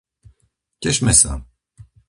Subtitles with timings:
[0.81, 1.31] Tešme sa!